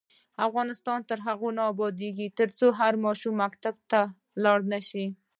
افغانستان 0.47 0.99
تر 1.09 1.17
هغو 1.27 1.49
نه 1.57 1.63
ابادیږي، 1.71 2.27
ترڅو 2.39 2.67
هر 2.79 2.93
ماشوم 3.05 3.33
مکتب 3.43 3.75
ته 3.91 4.01
لاړ 4.43 4.59
نشي. 4.73 5.05